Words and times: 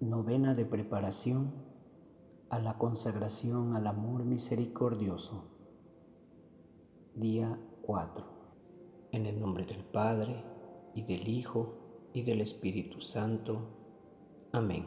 Novena 0.00 0.54
de 0.54 0.64
preparación 0.64 1.52
a 2.50 2.60
la 2.60 2.78
consagración 2.78 3.74
al 3.74 3.88
amor 3.88 4.24
misericordioso. 4.24 5.42
Día 7.16 7.58
4. 7.82 8.24
En 9.10 9.26
el 9.26 9.40
nombre 9.40 9.66
del 9.66 9.82
Padre, 9.82 10.44
y 10.94 11.02
del 11.02 11.26
Hijo, 11.26 12.10
y 12.12 12.22
del 12.22 12.42
Espíritu 12.42 13.00
Santo. 13.00 13.58
Amén. 14.52 14.86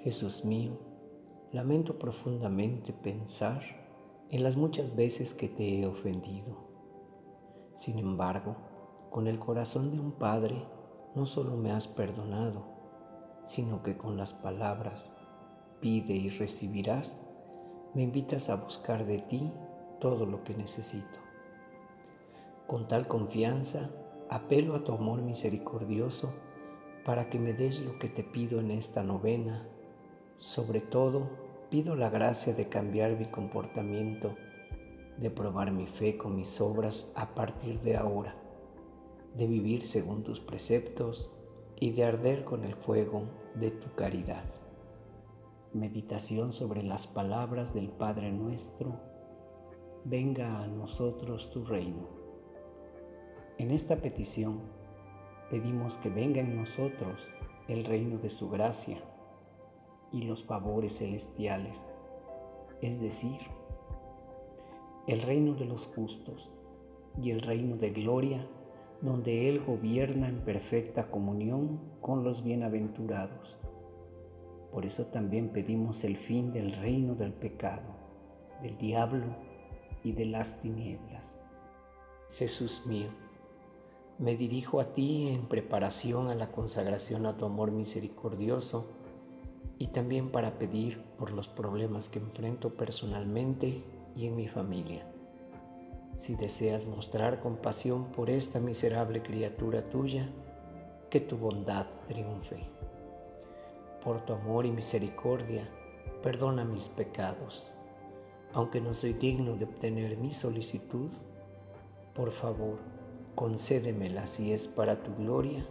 Jesús 0.00 0.44
mío, 0.44 0.78
lamento 1.52 1.98
profundamente 1.98 2.92
pensar 2.92 3.62
en 4.28 4.42
las 4.42 4.56
muchas 4.56 4.94
veces 4.94 5.32
que 5.32 5.48
te 5.48 5.80
he 5.80 5.86
ofendido. 5.86 6.68
Sin 7.76 7.98
embargo, 7.98 8.56
con 9.08 9.26
el 9.26 9.38
corazón 9.38 9.90
de 9.90 9.98
un 9.98 10.12
Padre, 10.12 10.66
no 11.18 11.26
solo 11.26 11.56
me 11.56 11.72
has 11.72 11.88
perdonado, 11.88 12.62
sino 13.44 13.82
que 13.82 13.96
con 13.96 14.16
las 14.16 14.32
palabras 14.32 15.10
pide 15.80 16.14
y 16.14 16.28
recibirás, 16.28 17.20
me 17.92 18.02
invitas 18.02 18.48
a 18.48 18.54
buscar 18.54 19.04
de 19.04 19.18
ti 19.18 19.52
todo 19.98 20.26
lo 20.26 20.44
que 20.44 20.54
necesito. 20.54 21.18
Con 22.68 22.86
tal 22.86 23.08
confianza, 23.08 23.90
apelo 24.30 24.76
a 24.76 24.84
tu 24.84 24.92
amor 24.92 25.20
misericordioso 25.22 26.32
para 27.04 27.28
que 27.30 27.40
me 27.40 27.52
des 27.52 27.84
lo 27.84 27.98
que 27.98 28.08
te 28.08 28.22
pido 28.22 28.60
en 28.60 28.70
esta 28.70 29.02
novena. 29.02 29.66
Sobre 30.36 30.80
todo, 30.80 31.30
pido 31.68 31.96
la 31.96 32.10
gracia 32.10 32.54
de 32.54 32.68
cambiar 32.68 33.18
mi 33.18 33.26
comportamiento, 33.26 34.36
de 35.16 35.30
probar 35.30 35.72
mi 35.72 35.86
fe 35.86 36.16
con 36.16 36.36
mis 36.36 36.60
obras 36.60 37.12
a 37.16 37.34
partir 37.34 37.80
de 37.80 37.96
ahora 37.96 38.47
de 39.38 39.46
vivir 39.46 39.82
según 39.86 40.24
tus 40.24 40.40
preceptos 40.40 41.30
y 41.78 41.92
de 41.92 42.04
arder 42.04 42.44
con 42.44 42.64
el 42.64 42.74
fuego 42.74 43.22
de 43.54 43.70
tu 43.70 43.94
caridad. 43.94 44.42
Meditación 45.72 46.52
sobre 46.52 46.82
las 46.82 47.06
palabras 47.06 47.72
del 47.72 47.88
Padre 47.88 48.32
nuestro. 48.32 49.00
Venga 50.04 50.60
a 50.60 50.66
nosotros 50.66 51.52
tu 51.52 51.64
reino. 51.64 52.08
En 53.58 53.70
esta 53.70 53.96
petición 53.98 54.60
pedimos 55.50 55.98
que 55.98 56.10
venga 56.10 56.40
en 56.40 56.56
nosotros 56.56 57.28
el 57.68 57.84
reino 57.84 58.18
de 58.18 58.30
su 58.30 58.50
gracia 58.50 58.98
y 60.10 60.22
los 60.22 60.42
favores 60.42 60.98
celestiales, 60.98 61.86
es 62.82 63.00
decir, 63.00 63.38
el 65.06 65.22
reino 65.22 65.54
de 65.54 65.64
los 65.64 65.86
justos 65.86 66.52
y 67.22 67.30
el 67.30 67.40
reino 67.40 67.76
de 67.76 67.90
gloria 67.90 68.44
donde 69.00 69.48
Él 69.48 69.60
gobierna 69.64 70.28
en 70.28 70.40
perfecta 70.40 71.10
comunión 71.10 71.80
con 72.00 72.24
los 72.24 72.42
bienaventurados. 72.42 73.58
Por 74.72 74.84
eso 74.84 75.06
también 75.06 75.50
pedimos 75.50 76.04
el 76.04 76.16
fin 76.16 76.52
del 76.52 76.72
reino 76.72 77.14
del 77.14 77.32
pecado, 77.32 77.94
del 78.60 78.76
diablo 78.76 79.26
y 80.02 80.12
de 80.12 80.26
las 80.26 80.60
tinieblas. 80.60 81.38
Jesús 82.32 82.84
mío, 82.86 83.08
me 84.18 84.36
dirijo 84.36 84.80
a 84.80 84.94
ti 84.94 85.28
en 85.28 85.46
preparación 85.46 86.28
a 86.28 86.34
la 86.34 86.50
consagración 86.50 87.24
a 87.26 87.36
tu 87.36 87.44
amor 87.46 87.70
misericordioso 87.70 88.90
y 89.78 89.88
también 89.88 90.30
para 90.30 90.58
pedir 90.58 91.02
por 91.18 91.30
los 91.30 91.46
problemas 91.46 92.08
que 92.08 92.18
enfrento 92.18 92.74
personalmente 92.74 93.84
y 94.16 94.26
en 94.26 94.34
mi 94.34 94.48
familia 94.48 95.06
si 96.18 96.34
deseas 96.34 96.86
mostrar 96.86 97.40
compasión 97.40 98.06
por 98.06 98.28
esta 98.28 98.58
miserable 98.58 99.22
criatura 99.22 99.88
tuya, 99.88 100.28
que 101.10 101.20
tu 101.20 101.38
bondad 101.38 101.86
triunfe. 102.08 102.58
Por 104.04 104.20
tu 104.26 104.32
amor 104.32 104.66
y 104.66 104.72
misericordia, 104.72 105.66
perdona 106.22 106.64
mis 106.64 106.88
pecados. 106.88 107.70
Aunque 108.52 108.80
no 108.80 108.92
soy 108.94 109.12
digno 109.12 109.54
de 109.54 109.64
obtener 109.64 110.16
mi 110.18 110.32
solicitud, 110.32 111.10
por 112.14 112.32
favor, 112.32 112.78
concédemela 113.36 114.26
si 114.26 114.52
es 114.52 114.66
para 114.66 115.02
tu 115.02 115.14
gloria 115.14 115.64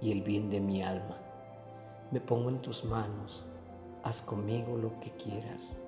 y 0.00 0.10
el 0.10 0.22
bien 0.22 0.50
de 0.50 0.60
mi 0.60 0.82
alma. 0.82 1.16
Me 2.10 2.20
pongo 2.20 2.48
en 2.48 2.60
tus 2.60 2.84
manos, 2.84 3.46
haz 4.02 4.20
conmigo 4.20 4.76
lo 4.76 4.98
que 4.98 5.12
quieras. 5.12 5.78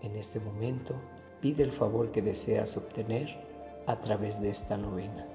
En 0.00 0.16
este 0.16 0.40
momento, 0.40 0.94
pide 1.44 1.62
el 1.62 1.72
favor 1.72 2.10
que 2.10 2.22
deseas 2.22 2.78
obtener 2.78 3.28
a 3.86 4.00
través 4.00 4.40
de 4.40 4.48
esta 4.48 4.78
novena. 4.78 5.26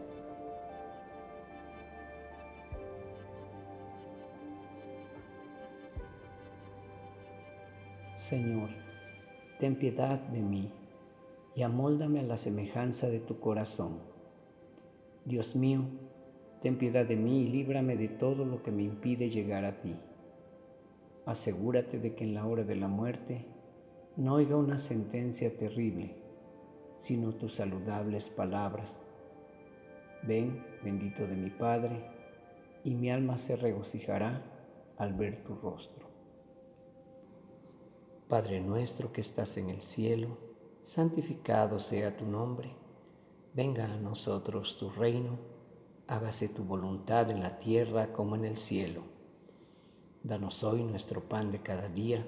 Señor, 8.16 8.70
ten 9.60 9.76
piedad 9.76 10.20
de 10.20 10.42
mí 10.42 10.72
y 11.56 11.62
amóldame 11.62 12.22
a 12.22 12.24
la 12.24 12.38
semejanza 12.38 13.08
de 13.08 13.20
tu 13.20 13.40
corazón. 13.40 14.00
Dios 15.26 15.56
mío, 15.56 15.82
ten 16.64 16.80
piedad 16.80 17.06
de 17.06 17.18
mí 17.18 17.44
y 17.44 17.50
líbrame 17.50 17.98
de 17.98 18.08
todo 18.08 18.46
lo 18.46 18.64
que 18.64 18.72
me 18.72 18.82
impide 18.82 19.30
llegar 19.30 19.64
a 19.64 19.80
ti. 19.80 19.96
Asegúrate 21.28 22.00
de 22.00 22.16
que 22.16 22.24
en 22.24 22.34
la 22.34 22.48
hora 22.48 22.64
de 22.64 22.78
la 22.78 22.88
muerte 22.88 23.46
no 24.20 24.34
oiga 24.34 24.58
una 24.58 24.78
sentencia 24.78 25.56
terrible, 25.56 26.14
sino 26.98 27.32
tus 27.36 27.56
saludables 27.56 28.28
palabras. 28.28 29.00
Ven, 30.24 30.62
bendito 30.84 31.26
de 31.26 31.38
mi 31.38 31.50
Padre, 31.50 32.04
y 32.84 32.96
mi 32.96 33.10
alma 33.10 33.38
se 33.38 33.56
regocijará 33.56 34.44
al 34.98 35.14
ver 35.14 35.42
tu 35.46 35.56
rostro. 35.56 36.06
Padre 38.28 38.60
nuestro 38.60 39.14
que 39.14 39.22
estás 39.22 39.56
en 39.56 39.70
el 39.70 39.82
cielo, 39.84 40.38
santificado 40.82 41.80
sea 41.80 42.18
tu 42.18 42.26
nombre, 42.26 42.74
venga 43.54 43.86
a 43.86 43.98
nosotros 43.98 44.78
tu 44.78 44.90
reino, 44.90 45.40
hágase 46.08 46.50
tu 46.50 46.66
voluntad 46.66 47.32
en 47.32 47.42
la 47.42 47.58
tierra 47.58 48.12
como 48.12 48.36
en 48.36 48.44
el 48.44 48.58
cielo. 48.58 49.02
Danos 50.24 50.62
hoy 50.66 50.84
nuestro 50.84 51.22
pan 51.22 51.52
de 51.52 51.62
cada 51.62 51.88
día 51.88 52.28